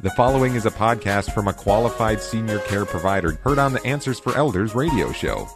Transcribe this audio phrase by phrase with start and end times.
[0.00, 4.20] The following is a podcast from a qualified senior care provider heard on the Answers
[4.20, 5.48] for Elders radio show.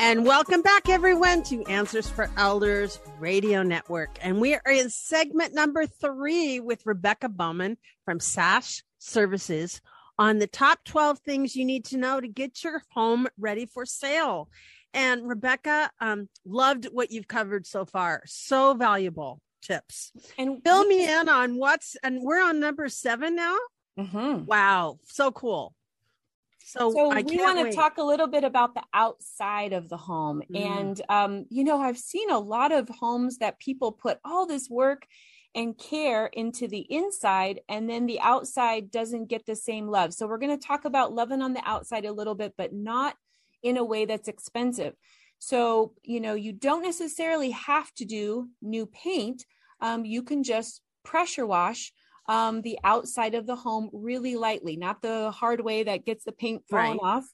[0.00, 4.18] And welcome back, everyone, to Answers for Elders Radio Network.
[4.20, 9.80] And we are in segment number three with Rebecca Bowman from SASH Services
[10.18, 13.86] on the top 12 things you need to know to get your home ready for
[13.86, 14.48] sale.
[14.92, 18.24] And Rebecca, um, loved what you've covered so far.
[18.26, 20.12] So valuable tips.
[20.38, 23.56] And fill me in on what's, and we're on number seven now.
[23.98, 24.44] Mm-hmm.
[24.44, 24.98] Wow.
[25.04, 25.74] So cool.
[26.66, 30.42] So, so we want to talk a little bit about the outside of the home.
[30.50, 30.66] Mm.
[30.66, 34.70] And, um, you know, I've seen a lot of homes that people put all this
[34.70, 35.06] work
[35.54, 40.12] and care into the inside, and then the outside doesn't get the same love.
[40.14, 43.14] So, we're going to talk about loving on the outside a little bit, but not
[43.62, 44.94] in a way that's expensive.
[45.38, 49.44] So, you know, you don't necessarily have to do new paint.
[49.80, 51.92] Um, you can just pressure wash
[52.28, 56.32] um, the outside of the home really lightly, not the hard way that gets the
[56.32, 57.00] paint thrown right.
[57.02, 57.24] off,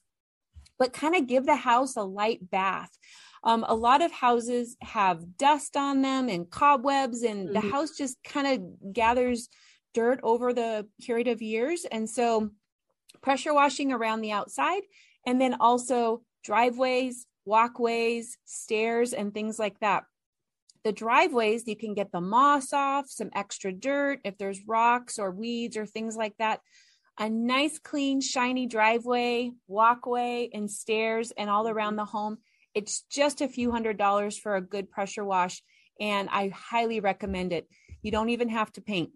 [0.77, 2.89] but kind of give the house a light bath.
[3.43, 7.53] Um, a lot of houses have dust on them and cobwebs, and mm-hmm.
[7.53, 9.49] the house just kind of gathers
[9.93, 11.85] dirt over the period of years.
[11.89, 12.51] And so,
[13.21, 14.83] pressure washing around the outside,
[15.25, 20.03] and then also driveways, walkways, stairs, and things like that.
[20.83, 25.31] The driveways, you can get the moss off, some extra dirt, if there's rocks or
[25.31, 26.61] weeds or things like that.
[27.19, 31.77] A nice, clean, shiny driveway, walkway, and stairs, and all mm-hmm.
[31.77, 32.37] around the home.
[32.73, 35.61] It's just a few hundred dollars for a good pressure wash,
[35.99, 37.67] and I highly recommend it.
[38.01, 39.11] You don't even have to paint.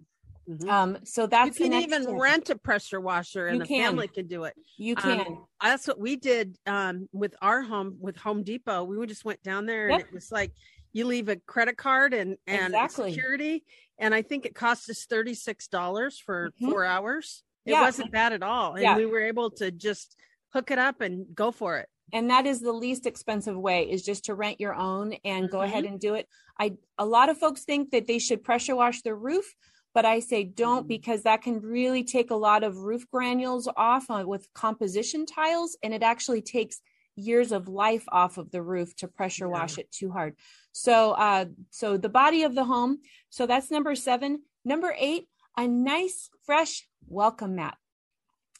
[0.50, 0.70] Mm-hmm.
[0.70, 2.16] Um, so that's you can even step.
[2.18, 3.84] rent a pressure washer and you the can.
[3.84, 4.54] family can do it.
[4.78, 5.20] You um, can.
[5.22, 8.84] Um, that's what we did um, with our home with Home Depot.
[8.84, 10.52] We just went down there and it was like
[10.94, 13.12] you leave a credit card and and exactly.
[13.12, 13.64] security,
[13.98, 16.70] and I think it cost us thirty six dollars for mm-hmm.
[16.70, 17.44] four hours.
[17.66, 17.82] It yeah.
[17.82, 18.96] wasn't bad at all, and yeah.
[18.96, 20.16] we were able to just
[20.54, 24.04] hook it up and go for it and that is the least expensive way is
[24.04, 25.66] just to rent your own and go mm-hmm.
[25.66, 26.28] ahead and do it
[26.60, 29.55] i a lot of folks think that they should pressure wash their roof
[29.95, 30.88] but I say don't mm-hmm.
[30.89, 35.94] because that can really take a lot of roof granules off with composition tiles, and
[35.94, 36.82] it actually takes
[37.16, 39.54] years of life off of the roof to pressure yeah.
[39.54, 40.36] wash it too hard.
[40.73, 43.00] So, uh, so the body of the home.
[43.30, 44.42] So that's number seven.
[44.66, 47.78] Number eight, a nice fresh welcome mat.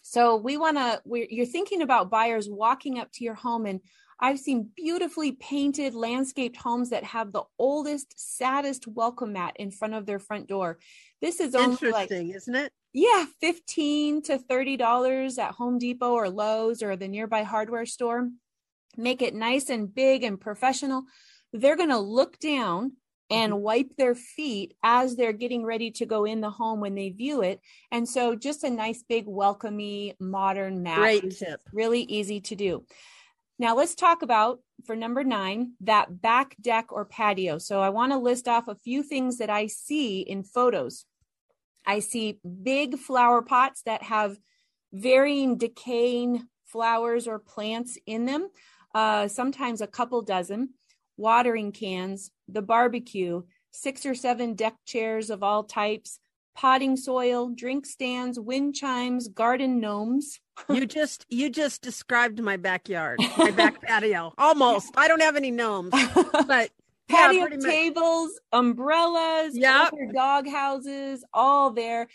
[0.02, 1.02] So we want to.
[1.06, 3.82] You're thinking about buyers walking up to your home and
[4.20, 9.94] I've seen beautifully painted landscaped homes that have the oldest, saddest welcome mat in front
[9.94, 10.80] of their front door.
[11.26, 11.92] This is interesting,
[12.28, 12.72] like, isn't it?
[12.94, 18.30] Yeah, fifteen to thirty dollars at Home Depot or Lowe's or the nearby hardware store.
[18.96, 21.06] Make it nice and big and professional.
[21.52, 22.92] They're going to look down
[23.32, 23.62] and mm-hmm.
[23.64, 27.42] wipe their feet as they're getting ready to go in the home when they view
[27.42, 27.60] it.
[27.92, 31.00] And so, just a nice, big, welcomey, modern mat.
[31.00, 31.60] Great tip.
[31.74, 32.86] Really easy to do.
[33.58, 37.58] Now let's talk about for number nine, that back deck or patio.
[37.58, 41.06] So I want to list off a few things that I see in photos.
[41.86, 44.38] I see big flower pots that have
[44.92, 48.50] varying decaying flowers or plants in them,
[48.94, 50.70] uh, sometimes a couple dozen,
[51.18, 56.20] watering cans, the barbecue, six or seven deck chairs of all types,
[56.56, 60.40] potting soil, drink stands, wind chimes, garden gnomes.
[60.70, 64.34] you just you just described my backyard, my back patio.
[64.38, 64.94] Almost.
[64.96, 65.94] I don't have any gnomes,
[66.48, 66.72] but
[67.08, 72.08] patio yeah, tables, umbrellas, yeah, dog houses, all there.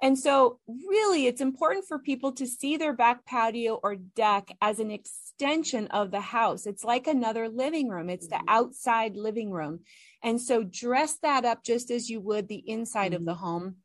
[0.00, 4.78] And so, really, it's important for people to see their back patio or deck as
[4.78, 6.66] an extension of the house.
[6.66, 8.48] It's like another living room, it's the mm-hmm.
[8.48, 9.80] outside living room.
[10.22, 13.22] And so, dress that up just as you would the inside mm-hmm.
[13.22, 13.76] of the home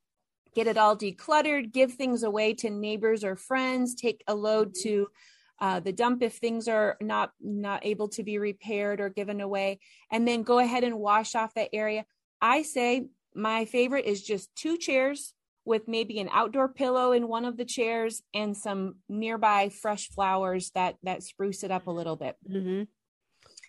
[0.55, 5.07] get it all decluttered, give things away to neighbors or friends, take a load to
[5.63, 9.79] uh, the dump if things are not not able to be repaired or given away,
[10.11, 12.03] and then go ahead and wash off that area.
[12.41, 15.33] I say my favorite is just two chairs
[15.63, 20.69] with maybe an outdoor pillow in one of the chairs and some nearby fresh flowers
[20.71, 22.35] that that spruce it up a little bit.
[22.45, 22.83] Mm-hmm.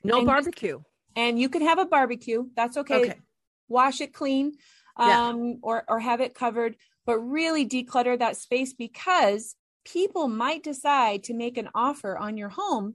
[0.02, 0.80] No and barbecue.
[1.14, 2.46] and you can have a barbecue.
[2.56, 3.02] That's okay.
[3.02, 3.20] okay.
[3.68, 4.54] Wash it clean
[4.96, 5.54] um, yeah.
[5.62, 6.74] or, or have it covered,
[7.06, 9.54] but really declutter that space because
[9.84, 12.94] people might decide to make an offer on your home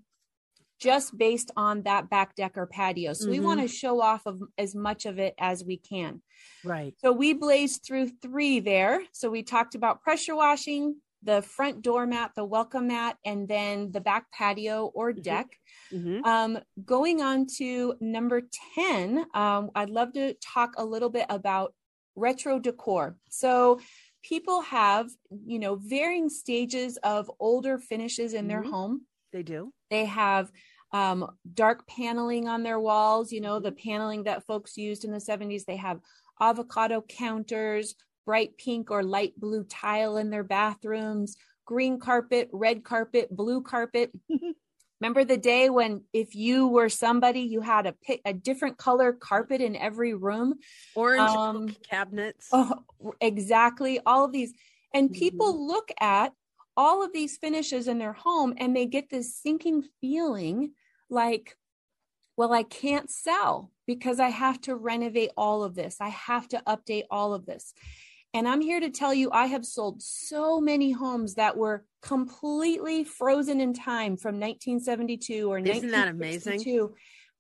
[0.80, 3.14] just based on that back deck or patio.
[3.14, 3.32] So mm-hmm.
[3.32, 6.22] we want to show off of as much of it as we can.
[6.64, 6.94] Right.
[7.00, 9.02] So we blazed through three there.
[9.12, 13.92] So we talked about pressure washing, the front door mat, the welcome mat, and then
[13.92, 15.22] the back patio or mm-hmm.
[15.22, 15.48] deck.
[15.92, 16.24] Mm-hmm.
[16.24, 18.44] Um, going on to number
[18.76, 21.74] 10, um, I'd love to talk a little bit about
[22.16, 23.18] retro decor.
[23.30, 23.80] So
[24.30, 25.10] people have,
[25.46, 28.48] you know, varying stages of older finishes in mm-hmm.
[28.50, 29.02] their home.
[29.34, 29.74] They do.
[29.90, 30.52] They have
[30.94, 33.90] um, dark paneling on their walls, you know, the mm-hmm.
[33.90, 35.66] paneling that folks used in the 70s.
[35.66, 36.00] They have
[36.40, 37.96] avocado counters,
[38.26, 41.36] bright pink or light blue tile in their bathrooms,
[41.66, 44.12] green carpet, red carpet, blue carpet.
[45.02, 49.14] Remember the day when if you were somebody, you had a pick, a different color
[49.14, 50.56] carpet in every room,
[50.94, 52.50] orange um, cabinets.
[52.52, 52.84] Oh,
[53.22, 54.00] exactly.
[54.06, 54.54] All of these,
[54.94, 55.68] and people mm-hmm.
[55.68, 56.34] look at
[56.76, 60.72] all of these finishes in their home and they get this sinking feeling
[61.10, 61.58] like,
[62.38, 65.98] well, I can't sell because I have to renovate all of this.
[66.00, 67.74] I have to update all of this.
[68.34, 73.04] And I'm here to tell you, I have sold so many homes that were completely
[73.04, 76.90] frozen in time from 1972 or Isn't that amazing?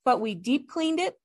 [0.03, 1.15] But we deep cleaned it.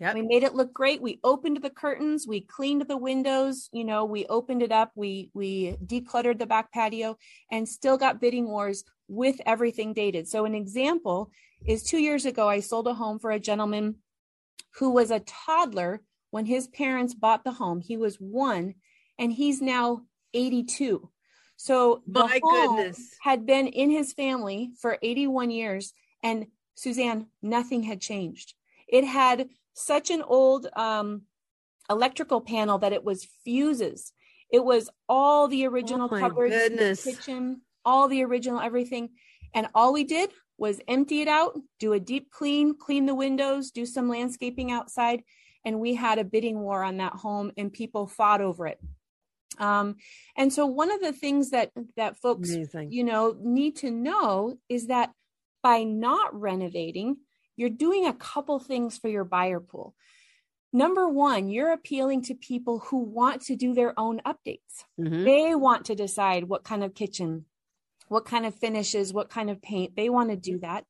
[0.00, 0.14] Yep.
[0.14, 1.02] We made it look great.
[1.02, 5.30] We opened the curtains, we cleaned the windows, you know, we opened it up, we
[5.34, 7.16] we decluttered the back patio
[7.50, 10.28] and still got bidding wars with everything dated.
[10.28, 11.32] So an example
[11.66, 13.96] is 2 years ago I sold a home for a gentleman
[14.74, 17.80] who was a toddler when his parents bought the home.
[17.80, 18.74] He was 1
[19.18, 20.02] and he's now
[20.34, 21.10] 82.
[21.56, 25.92] So my goodness had been in his family for 81 years.
[26.22, 28.54] And Suzanne, nothing had changed.
[28.86, 31.22] It had such an old um,
[31.90, 34.12] electrical panel that it was fuses.
[34.50, 37.04] It was all the original oh cupboards goodness.
[37.04, 39.10] in the kitchen, all the original everything.
[39.54, 43.70] And all we did was empty it out, do a deep clean, clean the windows,
[43.70, 45.22] do some landscaping outside.
[45.64, 48.78] And we had a bidding war on that home and people fought over it.
[49.58, 49.96] Um,
[50.36, 52.92] and so one of the things that that folks Amazing.
[52.92, 55.12] you know need to know is that
[55.62, 57.16] by not renovating,
[57.56, 59.94] you're doing a couple things for your buyer pool.
[60.72, 64.84] Number one, you're appealing to people who want to do their own updates.
[65.00, 65.24] Mm-hmm.
[65.24, 67.46] They want to decide what kind of kitchen,
[68.08, 69.96] what kind of finishes, what kind of paint.
[69.96, 70.84] They want to do that.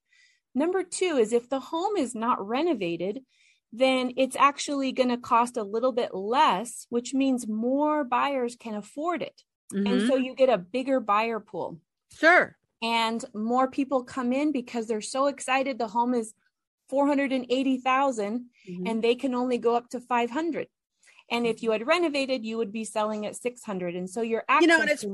[0.54, 3.20] Number two is if the home is not renovated,
[3.72, 8.74] then it's actually going to cost a little bit less, which means more buyers can
[8.74, 9.42] afford it.
[9.72, 9.86] Mm-hmm.
[9.86, 10.24] And so mm-hmm.
[10.24, 11.78] you get a bigger buyer pool.
[12.18, 12.56] Sure.
[12.82, 16.32] And more people come in because they're so excited the home is
[16.88, 18.86] 480,000 mm-hmm.
[18.86, 20.68] and they can only go up to 500.
[21.30, 23.94] And if you had renovated, you would be selling at 600.
[23.94, 25.04] And so you're accessing you know, it's,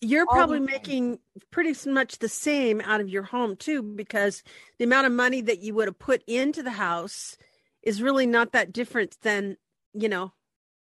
[0.00, 1.18] you're probably making
[1.50, 4.42] pretty much the same out of your home too because
[4.78, 7.36] the amount of money that you would have put into the house
[7.82, 9.56] is really not that different than
[9.94, 10.32] you know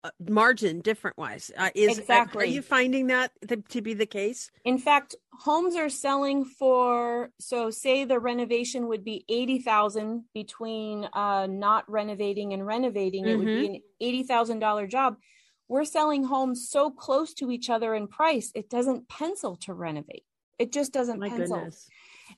[0.05, 4.07] uh, margin different wise uh, is exactly are you finding that to, to be the
[4.07, 11.09] case in fact homes are selling for so say the renovation would be 80,000 between
[11.13, 13.33] uh not renovating and renovating mm-hmm.
[13.33, 14.49] it would be mm-hmm.
[14.49, 15.17] an $80,000 job
[15.69, 20.25] we're selling homes so close to each other in price it doesn't pencil to renovate
[20.59, 21.89] it just doesn't My pencil goodness.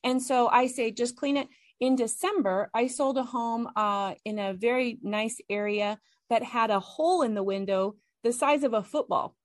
[0.05, 1.49] and so i say just clean it
[1.81, 5.99] in December, I sold a home uh, in a very nice area
[6.31, 9.37] that had a hole in the window the size of a football.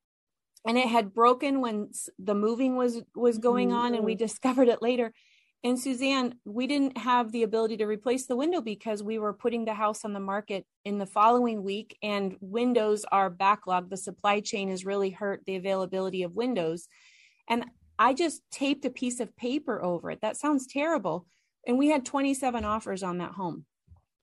[0.66, 3.78] And it had broken when the moving was was going mm-hmm.
[3.78, 5.14] on, and we discovered it later.
[5.66, 9.64] And Suzanne, we didn't have the ability to replace the window because we were putting
[9.64, 13.90] the house on the market in the following week, and windows are backlogged.
[13.90, 16.88] The supply chain has really hurt the availability of windows.
[17.50, 17.66] And
[18.00, 20.20] I just taped a piece of paper over it.
[20.22, 21.28] That sounds terrible
[21.66, 23.66] and we had 27 offers on that home.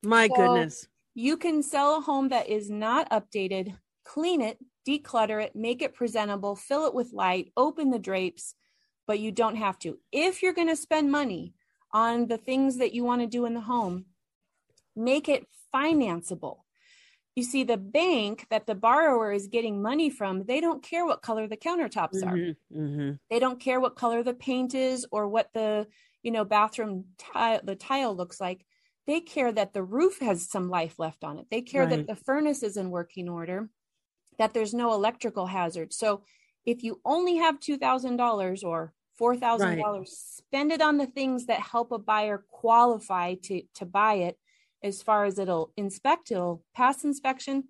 [0.03, 0.87] My so goodness.
[1.15, 5.95] You can sell a home that is not updated, clean it, declutter it, make it
[5.95, 8.55] presentable, fill it with light, open the drapes,
[9.07, 9.99] but you don't have to.
[10.13, 11.55] If you're going to spend money
[11.93, 14.07] on the things that you want to do in the home,
[14.95, 16.59] make it financeable.
[17.37, 21.23] You see, the bank that the borrower is getting money from, they don't care what
[21.23, 22.35] color the countertops are.
[22.35, 23.11] Mm-hmm, mm-hmm.
[23.31, 25.87] They don't care what color the paint is or what the
[26.23, 28.65] you know bathroom tile the tile looks like
[29.07, 31.91] they care that the roof has some life left on it they care right.
[31.91, 33.69] that the furnace is in working order
[34.39, 36.23] that there's no electrical hazard so
[36.67, 40.09] if you only have $2000 or $4000 right.
[40.09, 44.39] spend it on the things that help a buyer qualify to to buy it
[44.83, 47.65] as far as it'll inspect it'll pass inspection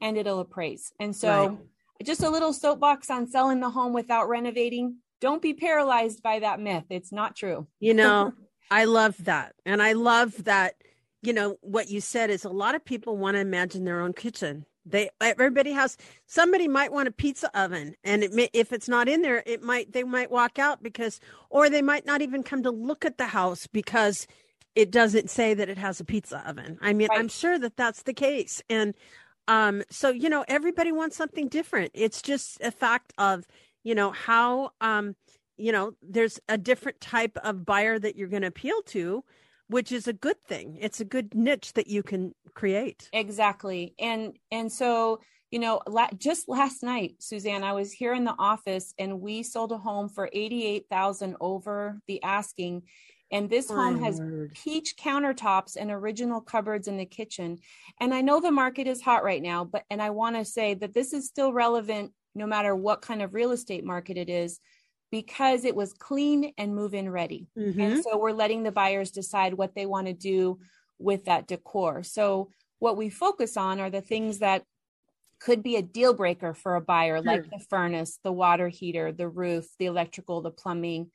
[0.00, 1.58] and it'll appraise and so right.
[2.04, 6.60] just a little soapbox on selling the home without renovating don't be paralyzed by that
[6.60, 6.84] myth.
[6.90, 7.66] It's not true.
[7.80, 8.32] You know,
[8.70, 9.54] I love that.
[9.64, 10.74] And I love that,
[11.22, 14.12] you know, what you said is a lot of people want to imagine their own
[14.12, 14.66] kitchen.
[14.86, 19.08] They everybody has somebody might want a pizza oven and it may, if it's not
[19.08, 22.62] in there it might they might walk out because or they might not even come
[22.64, 24.26] to look at the house because
[24.74, 26.78] it doesn't say that it has a pizza oven.
[26.82, 27.18] I mean, right.
[27.18, 28.94] I'm sure that that's the case and
[29.48, 31.90] Um, so you know, everybody wants something different.
[31.94, 33.46] It's just a fact of
[33.84, 35.14] you know how um,
[35.56, 39.24] you know there's a different type of buyer that you're going to appeal to
[39.68, 40.76] which is a good thing.
[40.80, 43.08] It's a good niche that you can create.
[43.12, 43.94] Exactly.
[43.98, 48.34] And and so you know la- just last night suzanne i was here in the
[48.38, 52.82] office and we sold a home for 88000 over the asking.
[53.30, 54.52] And this My home has word.
[54.54, 57.58] peach countertops and original cupboards in the kitchen.
[58.00, 60.74] And i know the market is hot right now but and i want to say
[60.74, 64.60] that this is still relevant no matter what kind of real estate market it is
[65.10, 67.48] because it was clean and move in ready.
[67.56, 67.80] Mm-hmm.
[67.80, 70.58] And so we're letting the buyers decide what they want to do
[70.98, 72.02] with that decor.
[72.02, 72.50] So
[72.80, 74.64] what we focus on are the things that
[75.40, 77.24] could be a deal breaker for a buyer, sure.
[77.24, 81.10] like the furnace, the water heater, the roof, the electrical, the plumbing.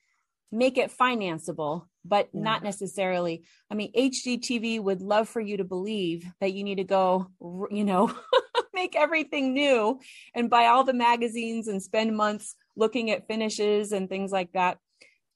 [0.51, 2.41] Make it financeable, but yeah.
[2.41, 3.43] not necessarily.
[3.69, 7.27] I mean, HGTV would love for you to believe that you need to go,
[7.69, 8.15] you know,
[8.79, 9.99] make everything new
[10.33, 14.77] and buy all the magazines and spend months looking at finishes and things like that.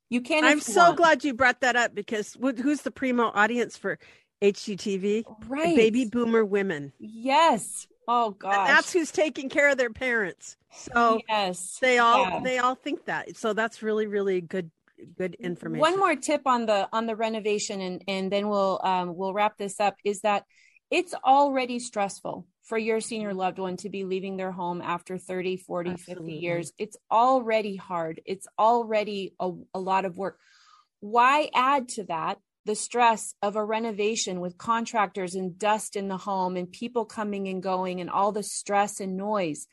[0.10, 0.46] You can't.
[0.46, 0.98] I'm so want.
[0.98, 4.00] glad you brought that up because who's the primo audience for
[4.42, 5.26] HGTV?
[5.48, 6.94] Right, baby boomer women.
[7.00, 7.88] Yes.
[8.08, 10.58] Oh God, that's who's taking care of their parents.
[10.72, 12.40] So yes, they all yeah.
[12.44, 13.38] they all think that.
[13.38, 14.72] So that's really really good
[15.18, 15.80] good information.
[15.80, 19.58] One more tip on the on the renovation, and and then we'll um, we'll wrap
[19.58, 19.96] this up.
[20.04, 20.44] Is that
[20.94, 23.40] it's already stressful for your senior mm-hmm.
[23.40, 26.34] loved one to be leaving their home after 30 40 Absolutely.
[26.34, 30.40] 50 years it's already hard it's already a, a lot of work
[31.00, 36.16] why add to that the stress of a renovation with contractors and dust in the
[36.16, 39.68] home and people coming and going and all the stress and noise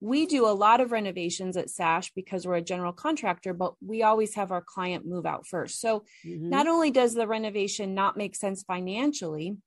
[0.00, 4.02] we do a lot of renovations at sash because we're a general contractor but we
[4.02, 6.48] always have our client move out first so mm-hmm.
[6.48, 9.58] not only does the renovation not make sense financially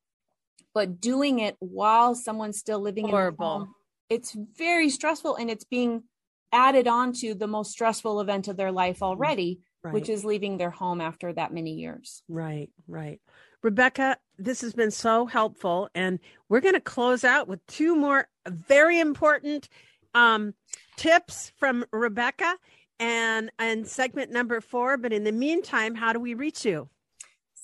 [0.77, 3.46] but doing it while someone's still living Horrible.
[3.46, 3.75] in the home,
[4.12, 6.03] it's very stressful and it's being
[6.51, 9.91] added on to the most stressful event of their life already, right.
[9.91, 12.22] which is leaving their home after that many years.
[12.29, 13.19] Right, right.
[13.63, 15.89] Rebecca, this has been so helpful.
[15.96, 19.69] And we're going to close out with two more very important
[20.13, 20.53] um,
[20.96, 22.55] tips from Rebecca
[23.00, 24.96] and, and segment number four.
[24.98, 26.88] But in the meantime, how do we reach you?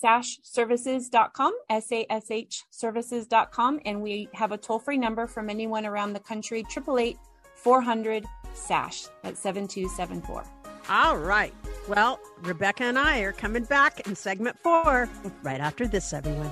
[0.03, 3.79] sashservices.com, S-A-S-H services.com.
[3.85, 7.17] And we have a toll-free number from anyone around the country, 888
[7.55, 9.07] 400 SASH.
[9.23, 10.43] That's 7274.
[10.89, 11.53] All right.
[11.87, 15.09] Well, Rebecca and I are coming back in segment four
[15.41, 16.51] right after this, everyone.